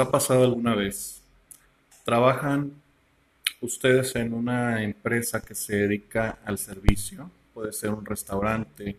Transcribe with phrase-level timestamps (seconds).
[0.00, 1.20] ¿Les ha pasado alguna vez?
[2.06, 2.72] ¿Trabajan
[3.60, 7.30] ustedes en una empresa que se dedica al servicio?
[7.52, 8.96] Puede ser un restaurante,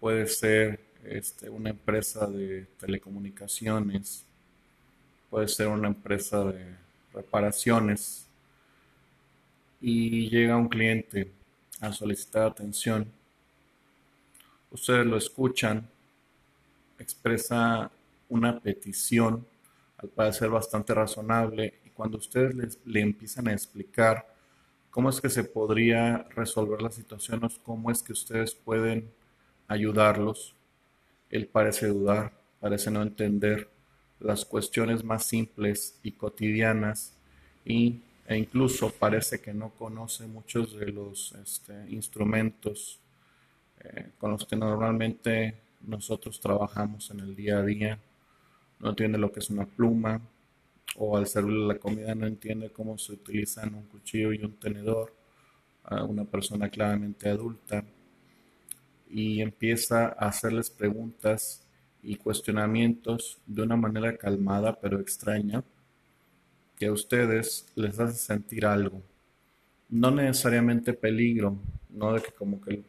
[0.00, 4.24] puede ser este, una empresa de telecomunicaciones,
[5.30, 6.64] puede ser una empresa de
[7.14, 8.26] reparaciones
[9.80, 11.30] y llega un cliente
[11.80, 13.06] a solicitar atención.
[14.72, 15.88] Ustedes lo escuchan,
[16.98, 17.92] expresa
[18.28, 19.46] una petición
[19.98, 24.26] al parecer bastante razonable, y cuando ustedes le empiezan a explicar
[24.90, 29.10] cómo es que se podría resolver la situación o cómo es que ustedes pueden
[29.66, 30.54] ayudarlos,
[31.30, 33.68] él parece dudar, parece no entender
[34.20, 37.12] las cuestiones más simples y cotidianas.
[37.64, 42.98] Y, e incluso parece que no conoce muchos de los este, instrumentos
[43.80, 45.54] eh, con los que normalmente
[45.86, 47.98] nosotros trabajamos en el día a día
[48.80, 50.20] no entiende lo que es una pluma,
[50.96, 55.14] o al servirle la comida no entiende cómo se utilizan un cuchillo y un tenedor
[55.84, 57.84] a una persona claramente adulta
[59.08, 61.62] y empieza a hacerles preguntas
[62.02, 65.62] y cuestionamientos de una manera calmada pero extraña
[66.76, 69.02] que a ustedes les hace sentir algo.
[69.88, 71.58] No necesariamente peligro,
[71.90, 72.82] no de que como que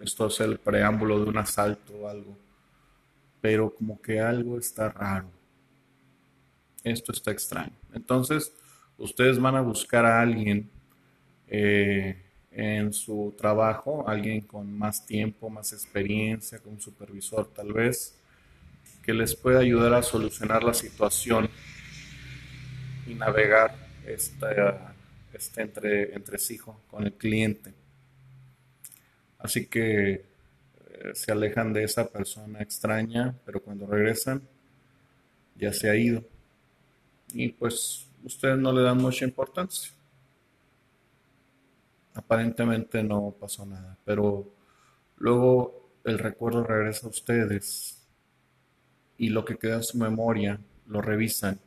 [0.00, 2.36] esto sea el preámbulo de un asalto o algo,
[3.44, 5.30] pero como que algo está raro.
[6.82, 7.74] Esto está extraño.
[7.92, 8.54] Entonces,
[8.96, 10.70] ustedes van a buscar a alguien
[11.48, 18.18] eh, en su trabajo, alguien con más tiempo, más experiencia, con un supervisor tal vez,
[19.02, 21.50] que les pueda ayudar a solucionar la situación
[23.06, 23.76] y navegar
[24.06, 24.46] este,
[25.34, 27.74] este entre, entresijo con el cliente.
[29.38, 30.33] Así que
[31.14, 34.42] se alejan de esa persona extraña, pero cuando regresan
[35.56, 36.22] ya se ha ido.
[37.32, 39.92] Y pues ustedes no le dan mucha importancia.
[42.14, 44.48] Aparentemente no pasó nada, pero
[45.18, 48.00] luego el recuerdo regresa a ustedes
[49.18, 51.58] y lo que queda en su memoria lo revisan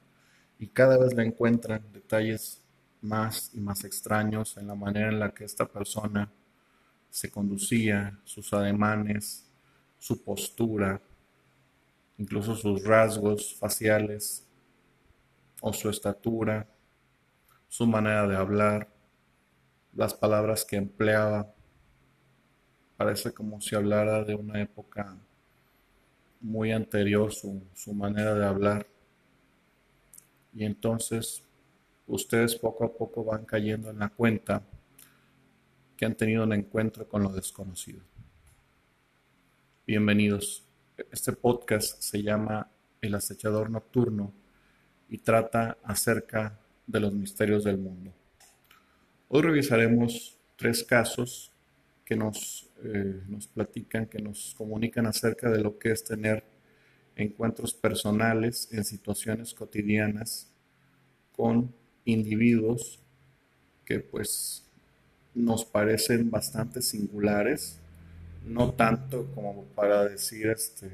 [0.59, 2.61] y cada vez le encuentran detalles
[3.01, 6.31] más y más extraños en la manera en la que esta persona
[7.09, 9.45] se conducía, sus ademanes,
[9.97, 11.01] su postura,
[12.17, 14.45] incluso sus rasgos faciales
[15.61, 16.67] o su estatura,
[17.67, 18.89] su manera de hablar,
[19.93, 21.53] las palabras que empleaba.
[22.95, 25.17] Parece como si hablara de una época
[26.41, 28.87] muy anterior su, su manera de hablar.
[30.53, 31.43] Y entonces
[32.07, 34.63] ustedes poco a poco van cayendo en la cuenta
[35.97, 38.01] que han tenido un encuentro con lo desconocido.
[39.87, 40.63] Bienvenidos.
[41.11, 42.69] Este podcast se llama
[43.01, 44.31] El acechador nocturno
[45.09, 48.13] y trata acerca de los misterios del mundo.
[49.29, 51.51] Hoy revisaremos tres casos
[52.05, 56.43] que nos, eh, nos platican, que nos comunican acerca de lo que es tener
[57.15, 60.51] encuentros personales en situaciones cotidianas
[61.31, 61.73] con
[62.05, 62.99] individuos
[63.83, 64.66] que pues
[65.37, 67.79] nos parecen bastante singulares,
[68.43, 70.91] no tanto como para decir, este,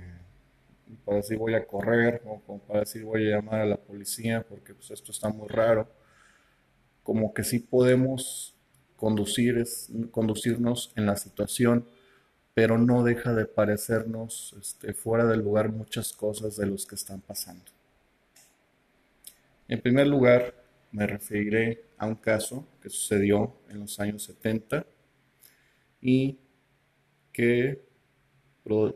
[1.05, 4.45] para decir voy a correr o como para decir voy a llamar a la policía
[4.47, 5.87] porque pues, esto está muy raro,
[7.03, 8.55] como que sí podemos
[8.97, 9.63] conducir,
[10.11, 11.85] conducirnos en la situación,
[12.53, 17.21] pero no deja de parecernos este, fuera del lugar muchas cosas de los que están
[17.21, 17.65] pasando.
[19.67, 20.53] En primer lugar,
[20.91, 24.85] me referiré a un caso que sucedió en los años 70
[26.01, 26.37] y
[27.31, 27.81] que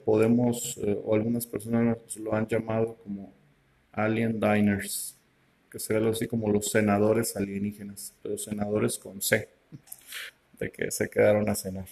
[0.05, 3.33] podemos, eh, o algunas personas lo han llamado como
[3.91, 5.17] alien diners,
[5.69, 9.49] que sería así como los senadores alienígenas, pero senadores con C,
[10.59, 11.87] de que se quedaron a cenar.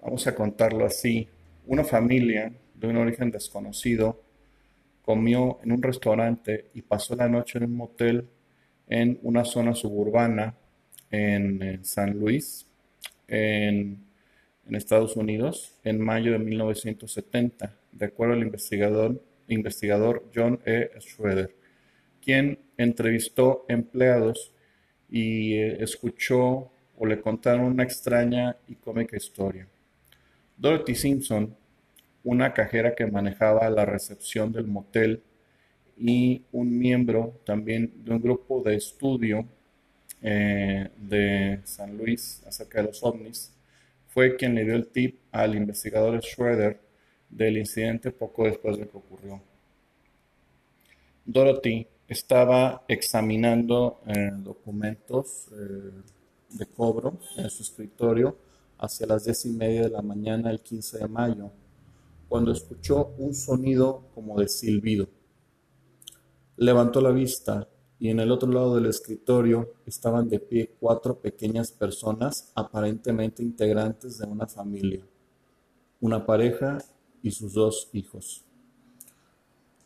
[0.00, 1.28] Vamos a contarlo así.
[1.66, 4.20] Una familia de un origen desconocido
[5.04, 8.28] comió en un restaurante y pasó la noche en un motel
[8.88, 10.54] en una zona suburbana
[11.10, 12.66] en, San Luis,
[13.28, 14.04] en,
[14.70, 20.90] Estados Unidos, en mayo de 1970, de acuerdo al investigador, investigador John E.
[21.00, 21.54] Schroeder,
[22.22, 24.52] quien entrevistó empleados
[25.10, 29.68] y eh, escuchó o le contaron una extraña y cómica historia.
[30.56, 31.54] Dorothy Simpson
[32.24, 35.22] una cajera que manejaba la recepción del motel
[35.96, 39.46] y un miembro también de un grupo de estudio
[40.22, 43.52] eh, de San Luis acerca de los ovnis,
[44.08, 46.80] fue quien le dio el tip al investigador Schroeder
[47.28, 49.42] del incidente poco después de que ocurrió.
[51.24, 55.90] Dorothy estaba examinando eh, documentos eh,
[56.50, 58.36] de cobro en su escritorio
[58.78, 61.50] hacia las diez y media de la mañana el 15 de mayo,
[62.28, 65.08] cuando escuchó un sonido como de silbido.
[66.56, 67.68] Levantó la vista
[67.98, 74.18] y en el otro lado del escritorio estaban de pie cuatro pequeñas personas aparentemente integrantes
[74.18, 75.04] de una familia,
[76.00, 76.78] una pareja
[77.22, 78.44] y sus dos hijos.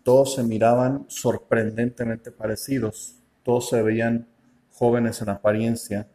[0.03, 4.27] Todos se miraban sorprendentemente parecidos, todos se veían
[4.73, 6.09] jóvenes en apariencia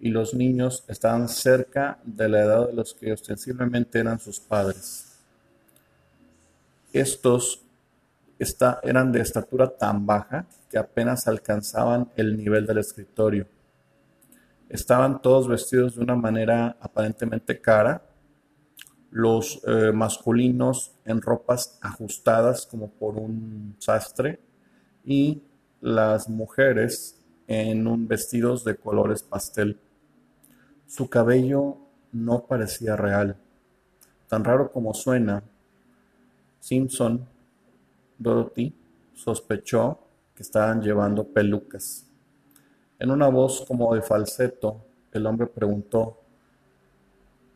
[0.00, 5.18] y los niños estaban cerca de la edad de los que ostensiblemente eran sus padres.
[6.92, 7.62] Estos
[8.82, 13.46] eran de estatura tan baja que apenas alcanzaban el nivel del escritorio.
[14.68, 18.02] Estaban todos vestidos de una manera aparentemente cara,
[19.10, 24.40] los eh, masculinos en ropas ajustadas como por un sastre
[25.04, 25.42] y
[25.82, 29.78] las mujeres en un vestidos de colores pastel.
[30.86, 31.76] Su cabello
[32.12, 33.36] no parecía real.
[34.28, 35.42] Tan raro como suena,
[36.60, 37.28] Simpson,
[38.22, 38.74] Dorothy,
[39.14, 39.98] sospechó
[40.34, 42.06] que estaban llevando pelucas.
[42.98, 44.80] En una voz como de falseto,
[45.12, 46.18] el hombre preguntó,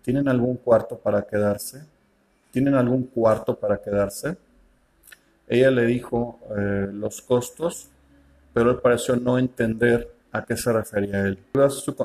[0.06, 1.84] ¿Tienen algún cuarto para quedarse?
[2.52, 4.36] ¿Tienen algún cuarto para quedarse?
[5.48, 7.88] Ella le dijo eh, los costos,
[8.54, 11.40] pero él pareció no entender a qué se refería él.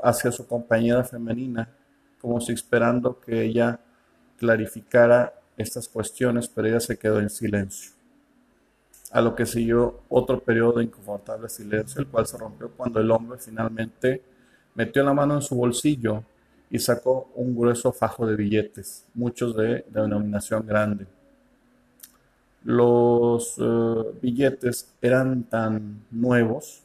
[0.03, 1.69] Hacia su compañera femenina,
[2.19, 3.79] como si esperando que ella
[4.37, 7.91] clarificara estas cuestiones, pero ella se quedó en silencio.
[9.11, 13.11] A lo que siguió otro periodo de inconfortable silencio, el cual se rompió cuando el
[13.11, 14.21] hombre finalmente
[14.75, 16.23] metió la mano en su bolsillo
[16.69, 21.05] y sacó un grueso fajo de billetes, muchos de, denominación grande.
[22.63, 26.81] Los eh, billetes eran tan nuevos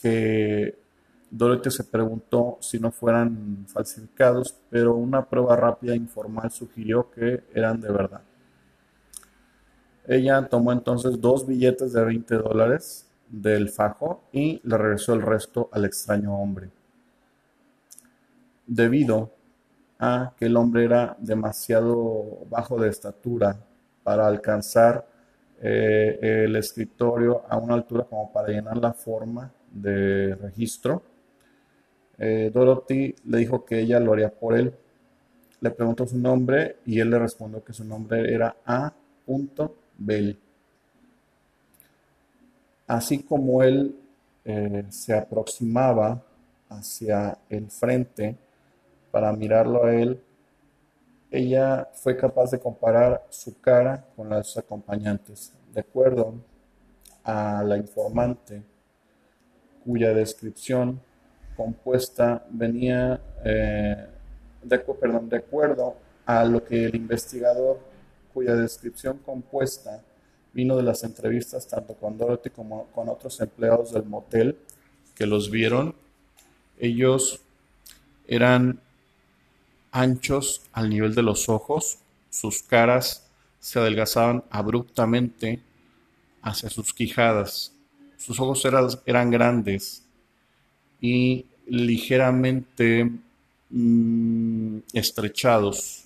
[0.00, 0.76] que
[1.30, 7.42] Dorothy se preguntó si no fueran falsificados, pero una prueba rápida e informal sugirió que
[7.52, 8.22] eran de verdad.
[10.06, 15.68] Ella tomó entonces dos billetes de 20 dólares del fajo y le regresó el resto
[15.72, 16.70] al extraño hombre
[18.66, 19.30] debido
[19.98, 23.56] a que el hombre era demasiado bajo de estatura
[24.02, 25.06] para alcanzar
[25.62, 31.02] eh, el escritorio a una altura como para llenar la forma de registro.
[32.18, 34.74] Eh, Dorothy le dijo que ella lo haría por él.
[35.60, 38.92] Le preguntó su nombre y él le respondió que su nombre era A.
[39.98, 40.38] Bell.
[42.86, 43.96] Así como él
[44.44, 46.22] eh, se aproximaba
[46.68, 48.36] hacia el frente,
[49.14, 50.20] para mirarlo a él,
[51.30, 55.52] ella fue capaz de comparar su cara con las acompañantes.
[55.72, 56.34] De acuerdo
[57.22, 58.60] a la informante,
[59.84, 61.00] cuya descripción
[61.56, 64.08] compuesta venía, eh,
[64.64, 65.94] de, perdón, de acuerdo
[66.26, 67.78] a lo que el investigador,
[68.34, 70.02] cuya descripción compuesta
[70.52, 74.58] vino de las entrevistas tanto con Dorothy como con otros empleados del motel
[75.14, 75.94] que los vieron,
[76.78, 77.40] ellos
[78.26, 78.80] eran
[79.92, 81.98] anchos al nivel de los ojos,
[82.30, 83.24] sus caras
[83.60, 85.60] se adelgazaban abruptamente
[86.42, 87.72] hacia sus quijadas,
[88.16, 90.02] sus ojos eran, grandes
[91.00, 93.10] y ligeramente
[93.70, 96.03] mm, estrechados,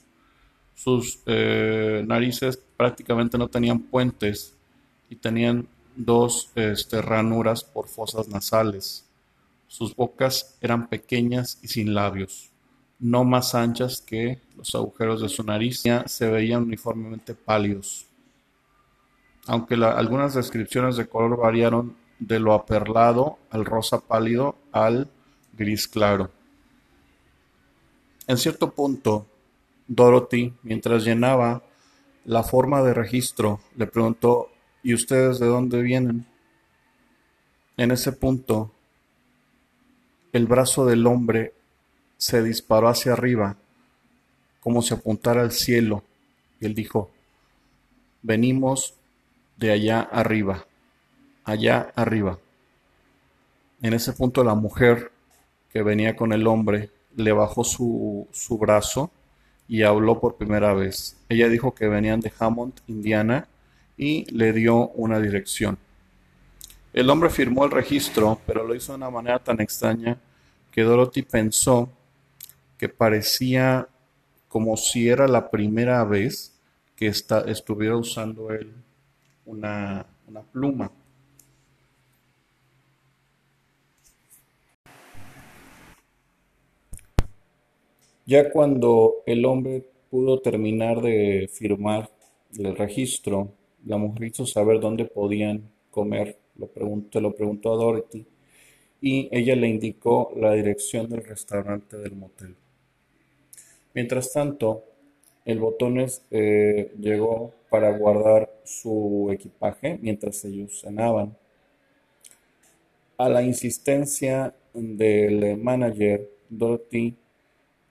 [0.79, 4.55] sus eh, narices prácticamente no tenían puentes
[5.11, 5.67] y tenían
[5.97, 9.05] dos este, ranuras por fosas nasales.
[9.67, 12.51] Sus bocas eran pequeñas y sin labios
[12.99, 18.07] no más anchas que los agujeros de su nariz, se veían uniformemente pálidos.
[19.47, 25.09] Aunque algunas descripciones de color variaron de lo aperlado al rosa pálido al
[25.57, 26.31] gris claro.
[28.27, 29.27] En cierto punto,
[29.89, 31.63] Dorothy, mientras llenaba
[32.27, 34.51] la forma de registro, le preguntó,
[34.83, 36.27] ¿y ustedes de dónde vienen?
[37.79, 38.71] En ese punto,
[40.33, 41.55] el brazo del hombre
[42.19, 43.57] se disparó hacia arriba,
[44.61, 46.03] como si apuntara al cielo,
[46.61, 47.11] y él dijo,
[48.23, 48.95] venimos
[49.57, 50.67] de allá arriba,
[51.45, 52.39] allá arriba.
[53.81, 55.13] En ese punto la mujer
[55.73, 59.11] que venía con el hombre le bajó su, su brazo
[59.69, 61.17] y habló por primera vez.
[61.29, 63.47] Ella dijo que venían de Hammond, Indiana,
[63.97, 65.79] y le dio una dirección.
[66.93, 70.17] El hombre firmó el registro, pero lo hizo de una manera tan extraña
[70.71, 71.91] que Dorothy pensó
[72.79, 73.89] que parecía
[74.49, 76.55] como si era la primera vez
[76.97, 78.73] que estuviera usando él
[79.49, 80.07] una,
[80.53, 80.91] pluma.
[88.29, 92.11] Ya cuando el hombre pudo terminar de firmar
[92.59, 93.55] el registro,
[93.87, 98.27] la mujer hizo saber dónde podían comer, lo preguntó, lo preguntó a Dorothy,
[99.01, 102.55] y ella le indicó la dirección del restaurante del motel.
[103.95, 104.85] Mientras tanto,
[105.47, 111.35] el botones eh, llegó para guardar su equipaje mientras ellos cenaban.
[113.17, 117.17] A la insistencia del manager, Dorothy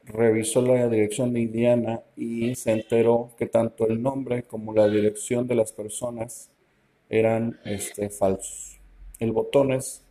[0.08, 5.48] revisó la dirección de Indiana y se enteró que tanto el nombre como la dirección
[5.48, 6.50] de las personas
[7.10, 8.80] eran este, falsos.
[9.20, 10.02] El botones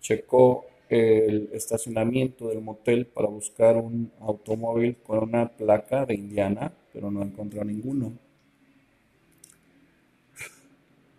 [0.00, 7.10] checó el estacionamiento del motel para buscar un automóvil con una placa de Indiana, pero
[7.10, 8.12] no encontró ninguno.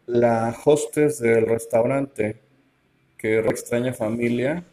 [0.07, 2.37] La hostess del restaurante,
[3.17, 4.65] que era extraña familia,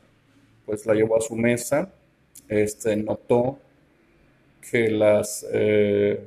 [0.67, 1.93] pues la llevó a su mesa,
[2.49, 3.59] este, notó
[4.71, 6.21] que las, eh,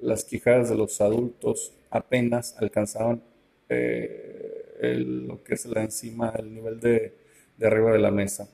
[0.00, 3.22] las quijadas de los adultos apenas alcanzaban
[3.68, 7.14] eh, lo que es la encima, el nivel de,
[7.58, 8.48] de arriba de la mesa.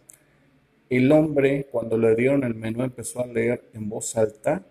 [0.89, 4.65] El hombre, cuando le dieron el menú, empezó a leer en voz alta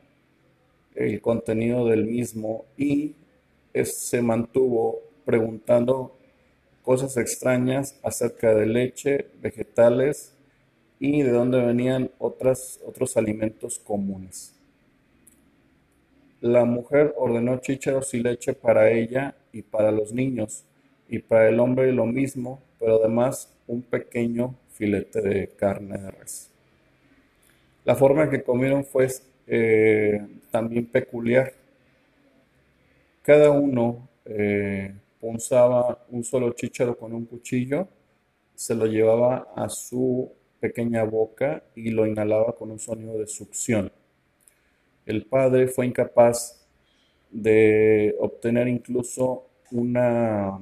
[0.96, 3.16] el contenido del mismo y
[3.84, 6.18] se mantuvo preguntando
[6.84, 10.35] cosas extrañas acerca de leche, vegetales
[11.00, 12.80] y de dónde venían otros
[13.16, 14.54] alimentos comunes.
[16.42, 20.64] La mujer ordenó chícharos y leche para ella y para los niños,
[21.10, 26.52] y para el hombre lo mismo, pero además un pequeño filete de carne de res.
[27.84, 29.08] La forma que comieron fue
[29.48, 30.22] eh,
[30.52, 31.54] también peculiar.
[33.22, 37.88] Cada uno eh, punzaba un solo chícharo con un cuchillo,
[38.56, 40.32] se lo llevaba a su
[40.66, 43.92] pequeña boca y lo inhalaba con un sonido de succión.
[45.06, 46.66] El padre fue incapaz
[47.30, 50.60] de obtener incluso una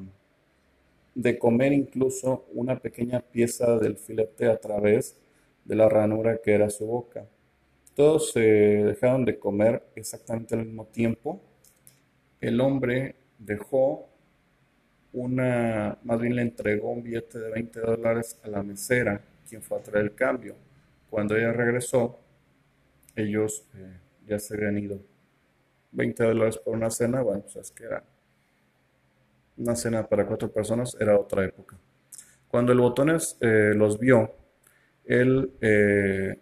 [1.16, 5.16] de comer incluso una pequeña pieza del filete a través
[5.64, 7.26] de la ranura que era su boca.
[7.96, 11.40] Todos se dejaron de comer exactamente al mismo tiempo.
[12.42, 14.10] El hombre dejó
[15.14, 19.22] una, más bien le entregó un billete de 20 dólares a la mesera,
[19.54, 20.56] quien fue a traer el cambio.
[21.12, 22.20] Cuando ella regresó,
[23.16, 25.00] ellos eh, ya se habían ido.
[25.92, 28.04] 20 dólares por una cena, bueno, pues es que era
[29.58, 31.78] una cena para cuatro personas, era otra época.
[32.48, 34.34] Cuando el Botones eh, los vio,
[35.06, 36.40] él eh,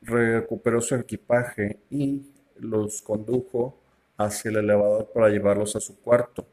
[0.00, 3.78] recuperó su equipaje y los condujo
[4.16, 6.46] hacia el elevador para llevarlos a su cuarto.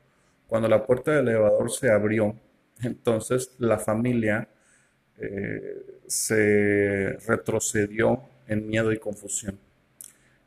[0.46, 2.36] Cuando la puerta del elevador se abrió,
[2.84, 4.50] entonces la familia
[6.08, 9.60] se retrocedió en miedo y confusión.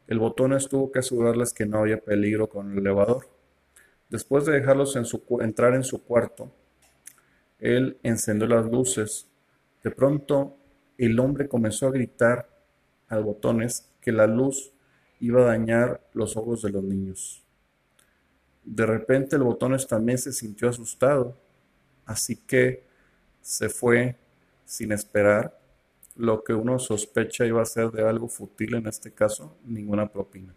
[0.06, 3.28] El botones tuvo que asegurarles que no había peligro con el elevador.
[4.10, 4.96] Después de dejarlos
[5.40, 6.52] entrar en su cuarto,
[7.58, 9.28] él encendió las luces.
[9.82, 10.56] De pronto,
[10.98, 12.48] el hombre comenzó a gritar
[13.08, 14.72] al botones que la luz
[15.20, 17.42] iba a dañar los ojos de los niños.
[18.64, 21.36] De repente el botones también se sintió asustado,
[22.04, 22.84] así que
[23.40, 24.16] se fue
[24.72, 25.54] sin esperar
[26.16, 30.54] lo que uno sospecha iba a ser de algo fútil en este caso, ninguna propina.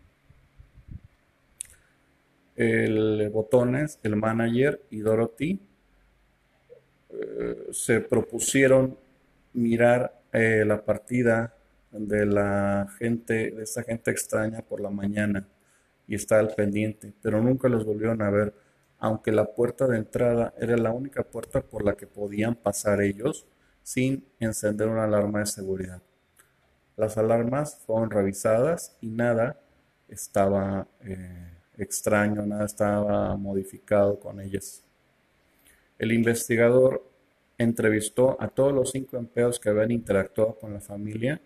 [2.56, 5.60] El Botones, el manager y Dorothy
[7.10, 8.98] eh, se propusieron
[9.52, 11.54] mirar eh, la partida
[11.92, 15.46] de la gente, de esa gente extraña por la mañana
[16.08, 18.54] y estar al pendiente, pero nunca los volvieron a ver,
[18.98, 23.46] aunque la puerta de entrada era la única puerta por la que podían pasar ellos
[23.86, 26.02] sin encender una alarma de seguridad.
[26.98, 29.60] Las alarmas fueron revisadas y nada
[30.10, 34.82] estaba eh, extraño, nada estaba modificado con ellas.
[36.00, 37.08] El investigador
[37.60, 41.40] entrevistó a todos los cinco empleados que habían interactuado con la familia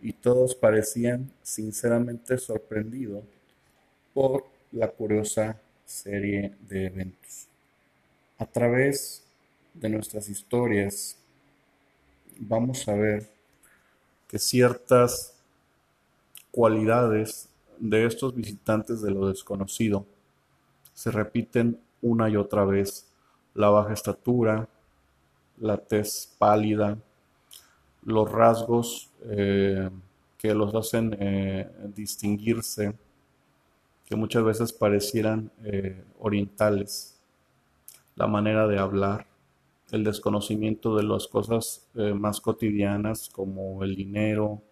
[0.00, 3.22] y todos parecían sinceramente sorprendidos
[4.12, 7.46] por la curiosa serie de eventos.
[8.38, 9.22] A través
[9.74, 11.21] de nuestras historias
[12.38, 13.30] vamos a ver
[14.28, 15.34] que ciertas
[16.50, 20.06] cualidades de estos visitantes de lo desconocido
[20.94, 23.08] se repiten una y otra vez.
[23.54, 24.68] La baja estatura,
[25.58, 26.98] la tez pálida,
[28.04, 29.90] los rasgos eh,
[30.38, 32.94] que los hacen eh, distinguirse,
[34.06, 37.18] que muchas veces parecieran eh, orientales,
[38.16, 39.26] la manera de hablar,
[39.92, 44.62] el desconocimiento de las cosas más cotidianas como el dinero,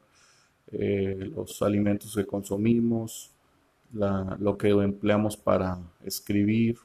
[0.72, 3.32] eh, los alimentos que consumimos,
[3.92, 6.78] lo que empleamos para escribir.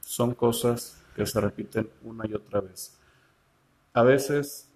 [0.00, 2.98] Son cosas que se repiten una y otra vez.
[3.92, 4.68] A veces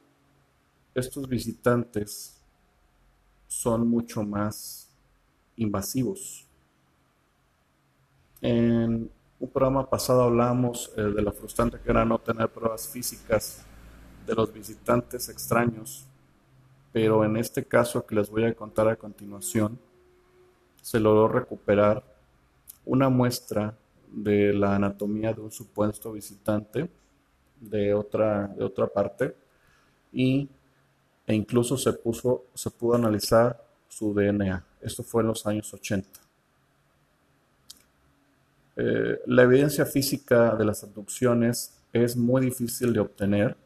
[0.95, 2.41] estos visitantes
[3.49, 4.89] son mucho más
[5.57, 6.47] invasivos.
[8.41, 13.65] En un programa pasado hablamos eh, de lo frustrante que era no tener pruebas físicas
[14.27, 16.07] de los visitantes extraños,
[16.93, 19.79] pero en este caso que les voy a contar a continuación,
[20.83, 22.03] se logró recuperar
[22.85, 23.77] una muestra
[24.11, 26.91] de la anatomía de un supuesto visitante
[27.61, 29.37] de otra, de otra parte
[30.13, 30.49] y,
[31.27, 34.65] e incluso se, puso, se pudo analizar su DNA.
[34.81, 36.28] Esto fue en los años 80.
[38.81, 43.57] Eh, la evidencia física de las abducciones es muy difícil de obtener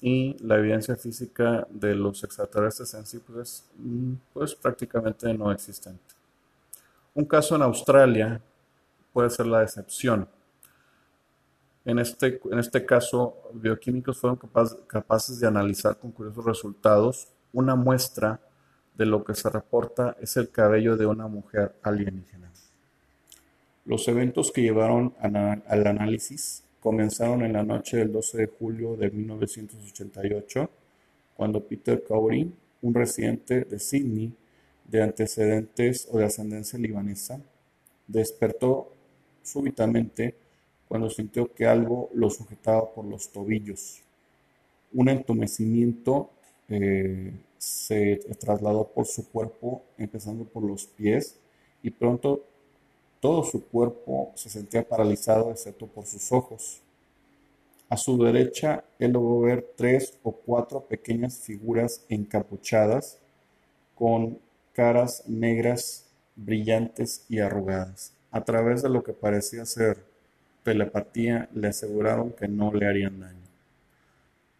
[0.00, 6.02] y la evidencia física de los extraterrestres en sí pues, mm, pues prácticamente no existente.
[7.14, 8.40] Un caso en Australia
[9.12, 10.28] puede ser la excepción.
[11.84, 14.36] En este, en este caso, bioquímicos fueron
[14.88, 18.40] capaces de analizar con curiosos resultados una muestra
[18.96, 22.48] de lo que se reporta es el cabello de una mujer alienígena.
[23.88, 29.10] Los eventos que llevaron al análisis comenzaron en la noche del 12 de julio de
[29.10, 30.70] 1988,
[31.34, 34.34] cuando Peter Cowrie, un residente de Sydney
[34.84, 37.40] de antecedentes o de ascendencia libanesa,
[38.06, 38.92] despertó
[39.42, 40.34] súbitamente
[40.86, 44.02] cuando sintió que algo lo sujetaba por los tobillos.
[44.92, 46.28] Un entumecimiento
[46.68, 51.38] eh, se trasladó por su cuerpo, empezando por los pies,
[51.82, 52.47] y pronto
[53.20, 56.80] todo su cuerpo se sentía paralizado excepto por sus ojos.
[57.88, 63.18] A su derecha él logró ver tres o cuatro pequeñas figuras encapuchadas
[63.94, 64.38] con
[64.72, 68.12] caras negras, brillantes y arrugadas.
[68.30, 70.04] A través de lo que parecía ser
[70.62, 73.38] telepatía, le aseguraron que no le harían daño.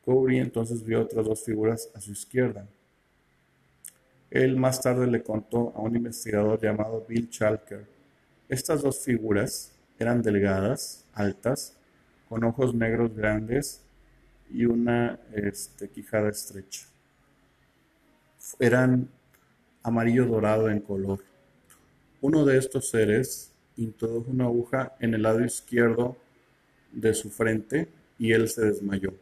[0.04, 2.66] Cowrie entonces vio otras dos figuras a su izquierda.
[4.30, 7.97] Él más tarde le contó a un investigador llamado Bill Chalker.
[8.48, 11.76] Estas dos figuras eran delgadas, altas,
[12.28, 13.82] con ojos negros grandes
[14.50, 16.86] y una este, quijada estrecha.
[18.58, 19.08] Eran
[19.82, 21.22] amarillo dorado en color.
[22.20, 26.16] Uno de estos seres introdujo una aguja en el lado izquierdo
[26.92, 29.12] de su frente y él se desmayó.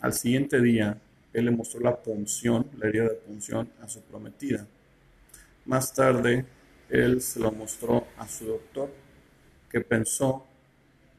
[0.00, 0.98] Al siguiente día,
[1.32, 4.66] él le mostró la punción, la herida de punción, a su prometida.
[5.64, 6.44] Más tarde,
[6.88, 8.90] él se lo mostró a su doctor,
[9.70, 10.46] que pensó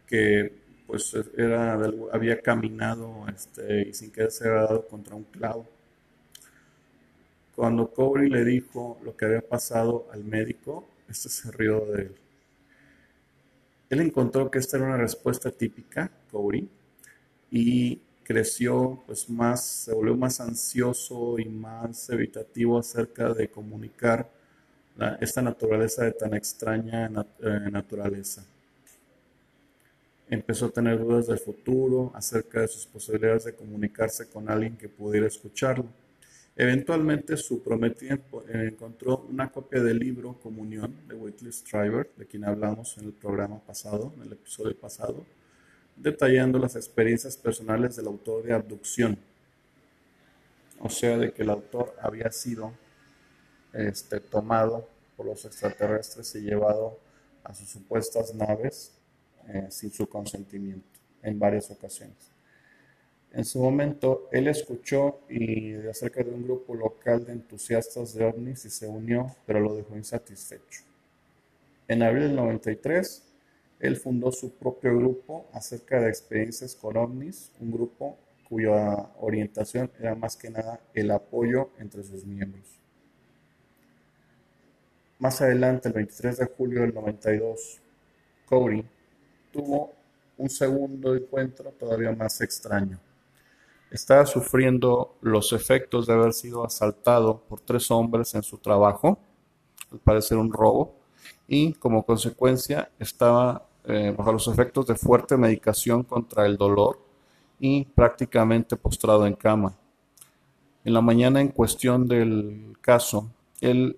[0.08, 0.52] que
[0.88, 1.80] pues era,
[2.12, 5.68] había caminado este, y sin querer se había dado contra un clavo.
[7.56, 12.16] Cuando Cowrie le dijo lo que había pasado al médico, este se rió de él.
[13.90, 16.68] Él encontró que esta era una respuesta típica, Cowrie,
[17.52, 24.30] y creció, pues más, se volvió más ansioso y más evitativo acerca de comunicar
[25.20, 27.06] esta naturaleza de tan extraña
[27.42, 28.44] eh, naturaleza.
[30.30, 34.88] Empezó a tener dudas del futuro, acerca de sus posibilidades de comunicarse con alguien que
[34.88, 35.86] pudiera escucharlo
[36.60, 42.98] Eventualmente su prometida encontró una copia del libro Comunión de Whitley Strieber, de quien hablamos
[42.98, 45.24] en el programa pasado, en el episodio pasado,
[45.96, 49.18] detallando las experiencias personales del autor de Abducción.
[50.82, 52.74] O sea, de que el autor había sido
[53.74, 56.98] este, tomado por los extraterrestres y llevado
[57.44, 58.92] a sus supuestas naves
[59.48, 60.88] eh, sin su consentimiento
[61.24, 62.16] en varias ocasiones.
[63.32, 68.66] En su momento, él escuchó y acerca de un grupo local de entusiastas de ovnis
[68.66, 70.82] y se unió, pero lo dejó insatisfecho.
[71.88, 73.24] En abril del 93,
[73.80, 78.18] él fundó su propio grupo acerca de experiencias con ovnis, un grupo
[78.50, 82.80] cuya orientación era más que nada el apoyo entre sus miembros.
[85.20, 87.80] Más adelante, el 23 de julio del 92,
[88.46, 88.84] Cody
[89.52, 89.94] tuvo
[90.38, 93.00] un segundo encuentro todavía más extraño
[93.92, 99.18] estaba sufriendo los efectos de haber sido asaltado por tres hombres en su trabajo,
[99.92, 100.96] al parecer un robo,
[101.48, 107.00] y como consecuencia estaba eh, bajo los efectos de fuerte medicación contra el dolor
[107.60, 109.74] y prácticamente postrado en cama.
[110.86, 113.30] En la mañana en cuestión del caso,
[113.60, 113.98] él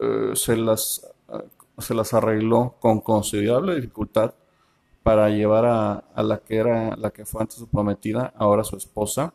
[0.00, 4.34] eh, se, las, eh, se las arregló con considerable dificultad
[5.02, 9.32] para llevar a, la que era la que fue antes su prometida, ahora su esposa,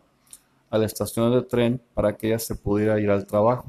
[0.69, 3.65] a la estación de tren para que ella se pudiera ir al trabajo.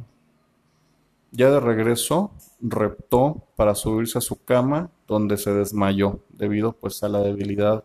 [1.32, 2.30] Ya de regreso,
[2.60, 7.84] reptó para subirse a su cama, donde se desmayó debido pues a la debilidad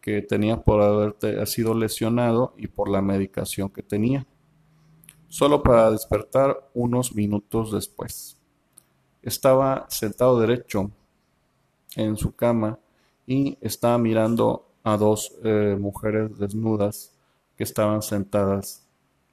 [0.00, 4.26] que tenía por haber sido lesionado y por la medicación que tenía,
[5.32, 8.36] solo para despertar unos minutos después.
[9.22, 10.90] Estaba sentado derecho
[11.96, 12.78] en su cama
[13.26, 17.14] y estaba mirando a dos eh, mujeres desnudas
[17.56, 18.86] que estaban sentadas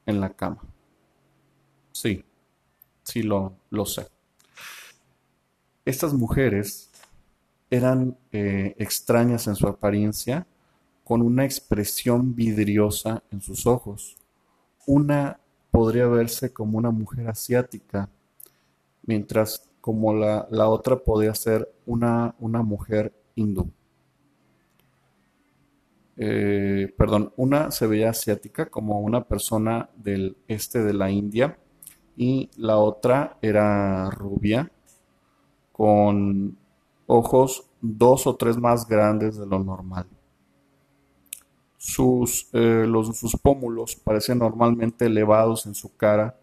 [0.06, 0.62] en la cama.
[1.92, 2.24] Sí,
[3.04, 4.08] sí lo, lo sé.
[5.84, 6.92] Estas mujeres
[7.70, 10.48] eran eh, extrañas en su apariencia,
[11.04, 14.16] con una expresión vidriosa en sus ojos.
[14.86, 15.42] Una
[15.80, 18.10] podría verse como una mujer asiática,
[19.04, 23.72] mientras como la, otra podía ser una, una mujer hindú.
[26.18, 31.58] Eh, perdón, una se veía asiática como una persona del este de la India
[32.18, 34.70] y la otra era rubia
[35.72, 36.58] con
[37.08, 40.08] ojos dos o tres más grandes de lo normal.
[41.82, 46.38] Sus, eh, los, sus pómulos parecían normalmente elevados en su cara.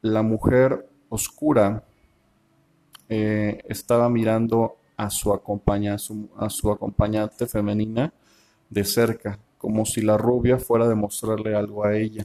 [0.00, 1.82] La mujer oscura
[3.08, 5.32] eh, estaba mirando a su,
[6.36, 8.12] a su acompañante femenina
[8.70, 12.24] de cerca, como si la rubia fuera a demostrarle algo a ella.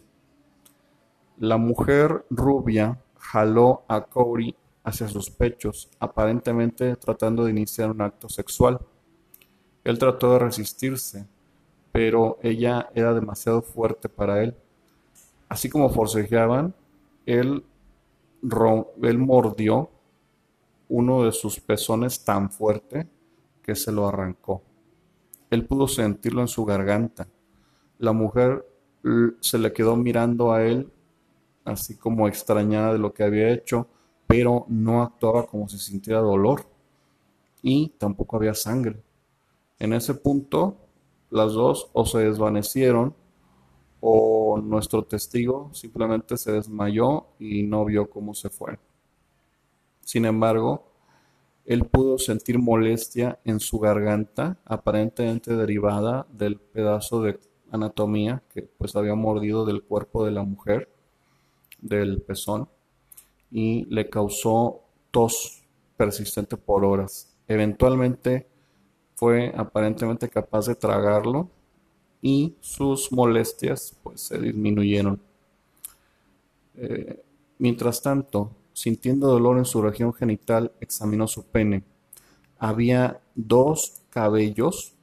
[1.40, 8.30] La mujer rubia jaló a Corey hacia sus pechos, aparentemente tratando de iniciar un acto
[8.30, 8.80] sexual.
[9.84, 11.26] Él trató de resistirse,
[12.00, 14.56] pero ella era demasiado fuerte para él.
[15.50, 16.74] Así como forcejeaban,
[17.26, 17.66] él,
[19.02, 19.90] él mordió
[20.88, 23.06] uno de sus pezones tan fuerte
[23.62, 24.62] que se lo arrancó.
[25.50, 27.28] Él pudo sentirlo en su garganta.
[27.98, 28.66] La mujer
[29.42, 30.90] se le quedó mirando a él,
[31.66, 33.88] así como extrañada de lo que había hecho,
[34.26, 36.66] pero no actuaba como si sintiera dolor
[37.62, 39.04] y tampoco había sangre.
[39.80, 40.78] En ese punto,
[41.30, 43.16] las dos o se desvanecieron
[44.02, 48.80] o nuestro testigo simplemente se desmayó y no vio cómo se fue.
[50.02, 50.90] Sin embargo,
[51.66, 57.40] él pudo sentir molestia en su garganta, aparentemente derivada del pedazo de
[57.72, 60.90] anatomía que pues había mordido del cuerpo de la mujer,
[61.80, 62.70] del pezón,
[63.52, 65.64] y le causó tos
[65.98, 67.38] persistente por horas.
[67.48, 68.48] Eventualmente
[69.20, 71.50] fue aparentemente capaz de tragarlo
[72.22, 75.22] y sus molestias pues se disminuyeron.
[76.76, 77.22] Eh,
[77.58, 81.84] mientras tanto, Sintiendo dolor en su región genital, examinó su pene.
[82.58, 84.94] Había dos cabellos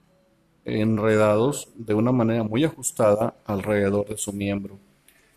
[0.64, 4.78] enredados de una manera muy ajustada alrededor de su miembro.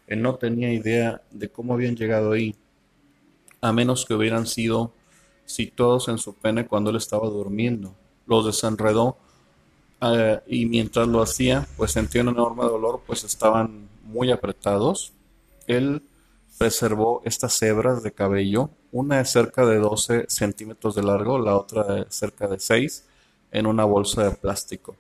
[0.08, 2.56] Él no tenía idea de cómo habían llegado ahí,
[3.60, 4.94] a menos que hubieran sido
[5.44, 7.94] situados en su pene cuando él estaba durmiendo.
[8.30, 9.18] Los desenredó
[10.02, 15.12] eh, y mientras lo hacía, pues sentía un enorme dolor, pues estaban muy apretados.
[15.68, 16.04] Él
[16.58, 21.84] preservó estas hebras de cabello, una de cerca de 12 centímetros de largo, la otra
[21.84, 23.06] de cerca de 6,
[23.52, 24.96] en una bolsa de plástico.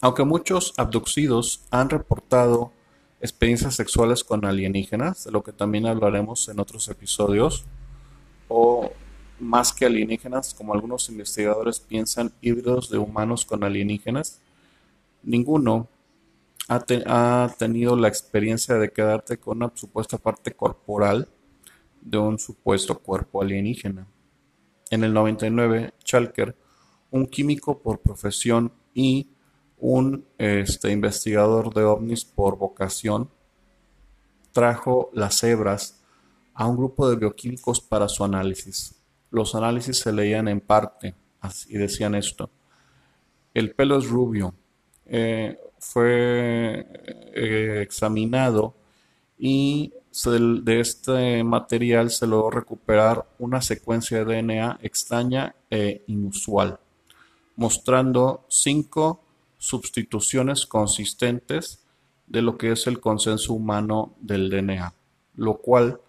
[0.00, 2.72] Aunque muchos abducidos han reportado
[3.20, 7.64] experiencias sexuales con alienígenas, de lo que también hablaremos en otros episodios,
[8.48, 8.92] o
[9.38, 14.40] más que alienígenas, como algunos investigadores piensan, híbridos de humanos con alienígenas,
[15.22, 15.88] ninguno
[16.68, 21.28] ha, tenido la experiencia de quedarte con una supuesta parte corporal
[22.00, 24.06] de un supuesto cuerpo alienígena.
[24.90, 26.56] En el 99, Chalker,
[27.10, 29.28] un químico por profesión y
[29.78, 33.30] un este, investigador de ovnis por vocación,
[34.52, 36.02] trajo las hebras
[36.54, 38.96] a un grupo de bioquímicos para su análisis.
[39.36, 41.14] Los análisis se leían en parte
[41.68, 42.48] y decían esto.
[43.52, 44.54] El pelo es rubio,
[45.04, 46.86] eh, fue
[47.34, 48.74] eh, examinado
[49.38, 49.92] y
[50.24, 56.80] de este material se logró recuperar una secuencia de DNA extraña e inusual,
[57.56, 59.20] mostrando cinco
[59.58, 61.84] sustituciones consistentes
[62.26, 64.94] de lo que es el consenso humano del DNA,
[65.34, 66.00] lo cual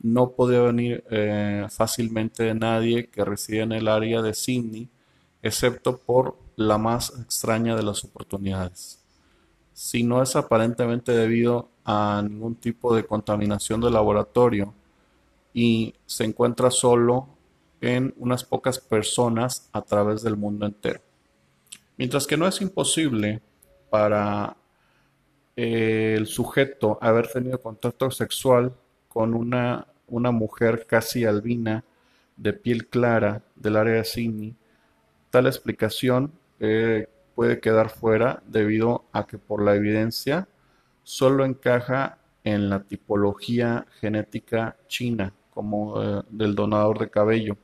[0.00, 4.88] no podía venir eh, fácilmente de nadie que reside en el área de Sydney,
[5.42, 8.98] excepto por la más extraña de las oportunidades
[9.78, 14.74] si no es aparentemente debido a ningún tipo de contaminación de laboratorio
[15.54, 17.28] y se encuentra solo
[17.80, 21.00] en unas pocas personas a través del mundo entero.
[21.96, 23.40] Mientras que no es imposible
[23.88, 24.56] para
[25.54, 28.74] eh, el sujeto haber tenido contacto sexual
[29.08, 31.84] con una, una mujer casi albina
[32.36, 34.54] de piel clara del área de
[35.30, 40.48] tal explicación eh, puede quedar fuera debido a que por la evidencia
[41.02, 47.56] solo encaja en la tipología genética china como eh, del donador de cabello.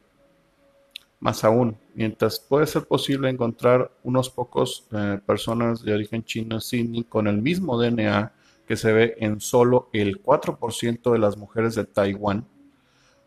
[1.20, 7.04] Más aún, mientras puede ser posible encontrar unos pocos eh, personas de origen chino Sydney
[7.04, 8.32] con el mismo DNA
[8.66, 12.46] que se ve en solo el 4% de las mujeres de Taiwán,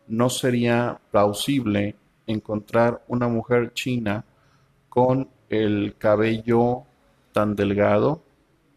[0.06, 1.96] no sería plausible
[2.26, 4.24] encontrar una mujer china
[4.88, 6.84] con el cabello
[7.32, 8.22] tan delgado,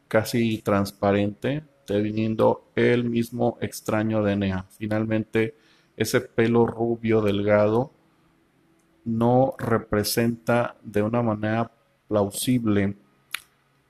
[0.08, 4.68] casi transparente, teniendo el mismo extraño DNA.
[4.78, 5.56] Finalmente,
[5.98, 7.92] ese pelo rubio delgado
[9.04, 11.72] no representa de una manera
[12.08, 12.98] plausible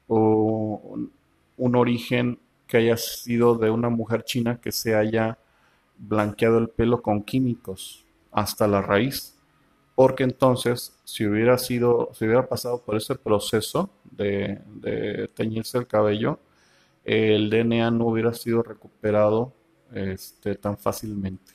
[0.07, 2.39] un origen
[2.71, 5.37] que haya sido de una mujer china que se haya
[5.97, 9.37] blanqueado el pelo con químicos hasta la raíz.
[9.93, 14.61] Porque entonces, si hubiera sido, si hubiera pasado por ese proceso de,
[15.35, 16.39] teñirse el cabello,
[17.03, 19.51] el DNA no hubiera sido recuperado
[19.93, 21.51] este, tan fácilmente.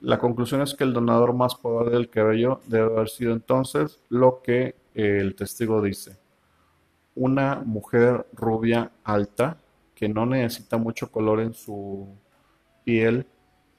[0.00, 4.40] La conclusión es que el donador más probable del cabello debe haber sido entonces lo
[4.42, 6.19] que el testigo dice.
[7.14, 9.56] Una mujer rubia alta
[9.94, 12.08] que no necesita mucho color en su
[12.84, 13.26] piel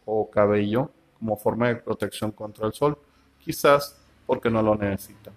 [0.05, 2.97] o cabello como forma de protección contra el sol,
[3.39, 5.31] quizás porque no lo necesita.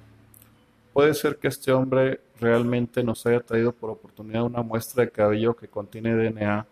[0.92, 5.56] Puede ser que este hombre realmente nos haya traído por oportunidad una muestra de cabello
[5.56, 6.66] que contiene DNA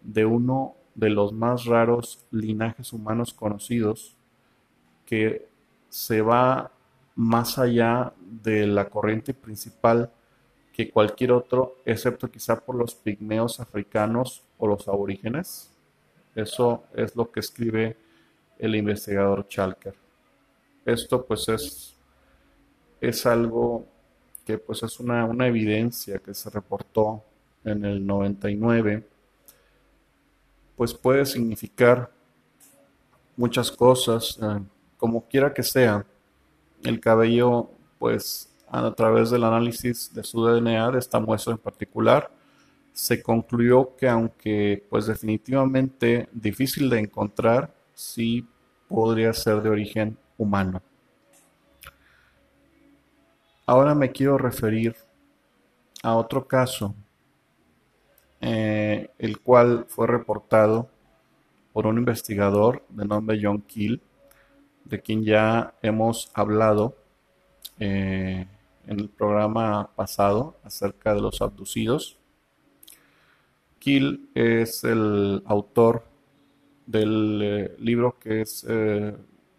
[0.00, 4.16] de uno de los más raros linajes humanos conocidos
[5.04, 5.48] que
[5.88, 6.72] se va
[7.14, 10.10] más allá de la corriente principal
[10.78, 15.72] que cualquier otro, excepto quizá por los pigmeos africanos o los aborígenes.
[16.36, 17.96] Eso es lo que escribe
[18.60, 19.96] el investigador Chalker.
[20.84, 21.96] Esto pues es,
[23.00, 23.86] es algo
[24.46, 27.24] que pues es una, una evidencia que se reportó
[27.64, 29.04] en el 99
[30.76, 32.08] pues puede significar
[33.36, 34.60] muchas cosas, eh,
[34.96, 36.06] como quiera que sea.
[36.84, 42.30] El cabello, pues a través del análisis de su DNA, de esta muestra en particular,
[42.92, 48.46] se concluyó que aunque pues definitivamente difícil de encontrar, sí
[48.88, 50.82] podría ser de origen humano.
[53.66, 54.96] Ahora me quiero referir
[56.02, 56.94] a otro caso
[58.40, 60.88] eh, el cual fue reportado
[61.72, 64.00] por un investigador de nombre John Keel,
[64.84, 66.96] de quien ya hemos hablado
[67.78, 68.46] eh,
[68.88, 72.18] en el programa pasado acerca de los abducidos.
[73.78, 76.04] Keel es el autor
[76.86, 78.66] del eh, libro que es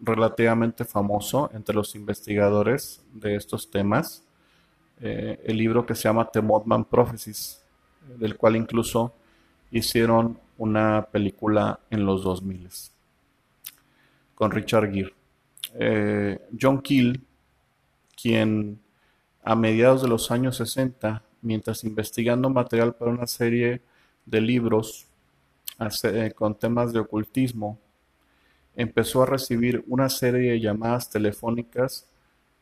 [0.00, 4.24] relativamente famoso entre los investigadores de estos temas,
[4.98, 7.62] el libro que se llama The Mothman Prophecies,
[8.18, 9.14] del cual incluso
[9.70, 12.68] hicieron una película en los 2000
[14.40, 15.14] con Richard Gere.
[15.74, 17.20] Eh, John Keel,
[18.20, 18.80] quien
[19.42, 23.82] a mediados de los años 60, mientras investigando material para una serie
[24.26, 25.06] de libros
[26.04, 27.78] eh, con temas de ocultismo,
[28.76, 32.08] empezó a recibir una serie de llamadas telefónicas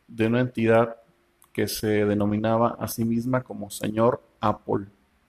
[0.06, 0.96] de una entidad
[1.52, 4.86] que se denominaba a sí misma como Señor Apple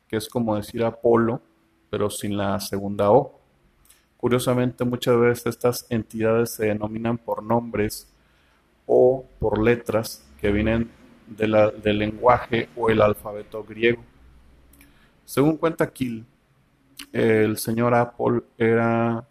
[0.09, 1.39] que es como decir Apolo,
[1.89, 3.39] pero sin la segunda O.
[4.17, 8.12] Curiosamente, muchas veces estas entidades se denominan por nombres
[8.85, 10.89] o por letras que vienen
[11.37, 14.03] del lenguaje o el alfabeto griego.
[15.25, 16.25] Según cuenta Kill,
[17.13, 19.27] el señor Apple era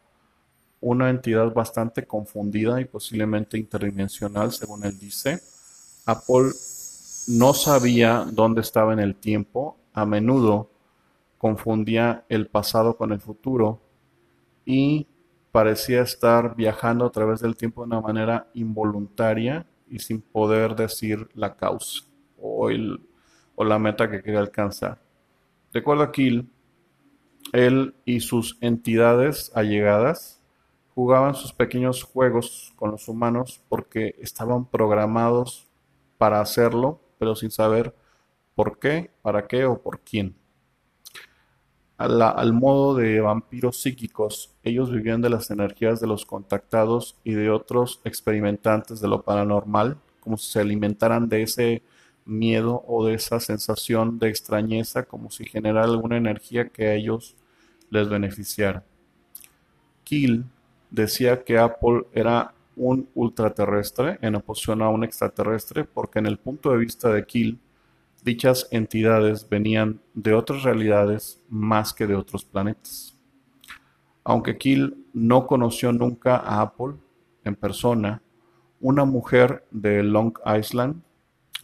[0.80, 5.40] una entidad bastante confundida y posiblemente interdimensional, según él dice.
[6.06, 6.52] Apple
[7.28, 10.70] no sabía dónde estaba en el tiempo a menudo
[11.38, 13.80] confundía el pasado con el futuro
[14.66, 15.06] y
[15.52, 21.28] parecía estar viajando a través del tiempo de una manera involuntaria y sin poder decir
[21.34, 22.04] la causa
[22.40, 22.68] o,
[23.54, 25.00] o la meta que quería alcanzar.
[25.72, 26.12] De acuerdo a
[27.52, 30.42] él y sus entidades allegadas
[30.94, 35.68] jugaban sus pequeños juegos con los humanos porque estaban programados
[36.16, 37.94] para hacerlo, pero sin saber
[38.54, 40.37] por qué, para qué o por quién.
[41.98, 47.50] Al, modo de vampiros psíquicos, ellos vivían de las energías de los contactados y de
[47.50, 51.82] otros experimentantes de lo paranormal, como si se alimentaran de ese
[52.24, 57.34] miedo o de esa sensación de extrañeza como si generara alguna energía que a ellos
[57.90, 58.84] les beneficiara.
[60.04, 60.44] Kiel
[60.90, 66.70] decía que Apple era un ultraterrestre en oposición a un extraterrestre porque en el punto
[66.70, 67.58] de vista de Kiel
[68.28, 73.16] dichas entidades venían de otras realidades más que de otros planetas.
[74.22, 76.96] Aunque Kiel no conoció nunca a Apple
[77.44, 78.22] en persona,
[78.80, 81.02] una mujer de Long Island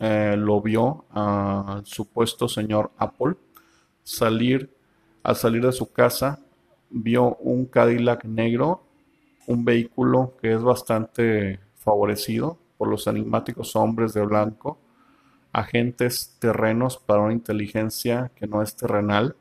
[0.00, 3.36] eh, lo vio al supuesto señor Apple
[4.02, 4.74] salir,
[5.22, 6.40] al salir de su casa,
[6.88, 8.86] vio un Cadillac negro,
[9.46, 14.78] un vehículo que es bastante favorecido por los enigmáticos hombres de blanco,
[15.54, 19.36] agentes terrenos para una inteligencia que no es terrenal.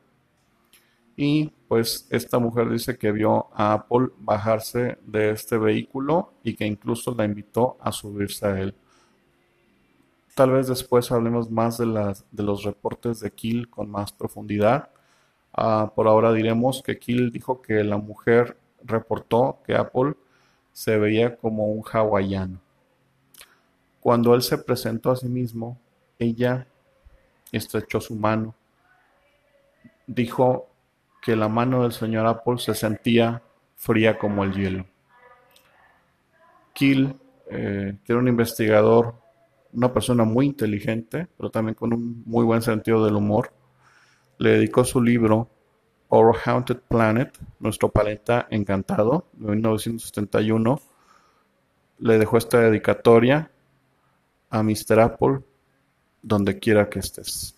[1.16, 6.66] Y pues esta mujer dice que vio a Apple bajarse de este vehículo y que
[6.66, 8.74] incluso la invitó a subirse a él.
[10.36, 14.90] Tal vez después hablemos más de, las, de los reportes de Kill con más profundidad.
[15.52, 20.14] Ah, por ahora diremos que Kill dijo que la mujer reportó que Apple
[20.72, 22.60] se veía como un hawaiano.
[24.00, 25.78] Cuando él se presentó a sí mismo,
[26.18, 26.66] ella
[27.52, 28.54] estrechó su mano.
[30.06, 30.68] Dijo
[31.22, 33.42] que la mano del señor Apple se sentía
[33.76, 34.86] fría como el hielo.
[36.72, 37.16] Kill,
[37.50, 39.14] eh, que era un investigador
[39.74, 43.52] una persona muy inteligente, pero también con un muy buen sentido del humor.
[44.38, 45.50] Le dedicó su libro
[46.08, 50.80] Our Haunted Planet, nuestro planeta encantado, de 1971.
[51.98, 53.50] Le dejó esta dedicatoria
[54.50, 55.00] a Mr.
[55.00, 55.40] Apple,
[56.24, 57.54] donde quiera que estés.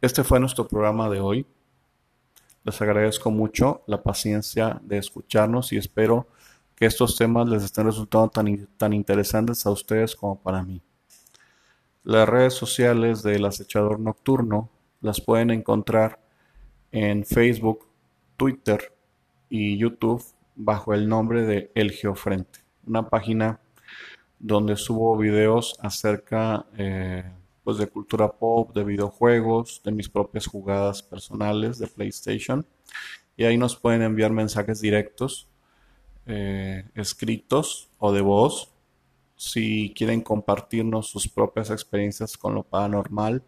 [0.00, 1.46] Este fue nuestro programa de hoy.
[2.64, 6.26] Les agradezco mucho la paciencia de escucharnos y espero
[6.74, 10.82] que estos temas les estén resultando tan, tan interesantes a ustedes como para mí.
[12.02, 14.68] Las redes sociales del acechador nocturno
[15.00, 16.18] las pueden encontrar
[16.90, 17.86] en Facebook,
[18.36, 18.92] Twitter
[19.48, 20.24] y YouTube
[20.56, 23.60] bajo el nombre de El Geofrente, una página
[24.40, 27.30] donde subo videos acerca eh,
[27.62, 32.66] pues de cultura pop, de videojuegos, de mis propias jugadas personales de PlayStation
[33.36, 35.46] y ahí nos pueden enviar mensajes directos
[36.26, 38.72] eh, escritos o de voz
[39.36, 43.42] si quieren compartirnos sus propias experiencias con lo paranormal,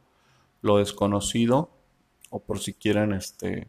[0.62, 1.70] lo desconocido
[2.30, 3.68] o por si quieren este,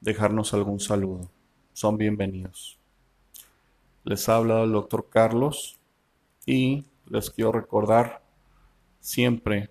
[0.00, 1.28] dejarnos algún saludo.
[1.72, 2.78] Son bienvenidos.
[4.04, 5.79] Les ha hablado el doctor Carlos
[6.50, 8.22] y les quiero recordar
[8.98, 9.70] siempre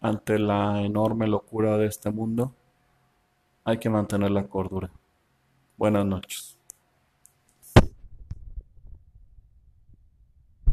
[0.00, 2.54] ante la enorme locura de este mundo
[3.64, 4.92] hay que mantener la cordura.
[5.76, 6.57] Buenas noches.